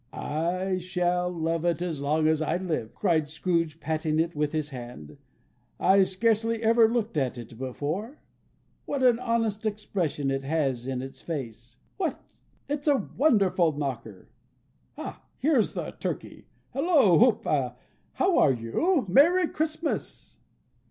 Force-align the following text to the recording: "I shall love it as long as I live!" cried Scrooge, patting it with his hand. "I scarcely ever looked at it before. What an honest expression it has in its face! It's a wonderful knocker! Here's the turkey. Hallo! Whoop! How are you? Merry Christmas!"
"I 0.11 0.79
shall 0.79 1.29
love 1.29 1.63
it 1.63 1.79
as 1.79 2.01
long 2.01 2.27
as 2.27 2.41
I 2.41 2.57
live!" 2.57 2.95
cried 2.95 3.29
Scrooge, 3.29 3.79
patting 3.79 4.19
it 4.19 4.35
with 4.35 4.51
his 4.51 4.69
hand. 4.69 5.19
"I 5.79 6.01
scarcely 6.05 6.63
ever 6.63 6.89
looked 6.89 7.17
at 7.17 7.37
it 7.37 7.55
before. 7.59 8.17
What 8.85 9.03
an 9.03 9.19
honest 9.19 9.63
expression 9.67 10.31
it 10.31 10.41
has 10.41 10.87
in 10.87 11.03
its 11.03 11.21
face! 11.21 11.77
It's 12.67 12.87
a 12.87 13.11
wonderful 13.15 13.73
knocker! 13.77 14.27
Here's 15.37 15.75
the 15.75 15.91
turkey. 15.91 16.47
Hallo! 16.71 17.15
Whoop! 17.19 17.43
How 18.13 18.37
are 18.39 18.53
you? 18.53 19.05
Merry 19.07 19.47
Christmas!" 19.47 20.39